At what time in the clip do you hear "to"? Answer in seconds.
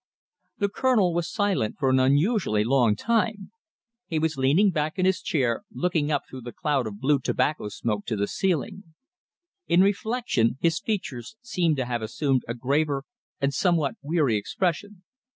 8.07-8.15, 11.77-11.85